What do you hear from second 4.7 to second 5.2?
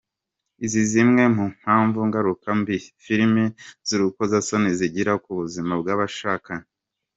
zigira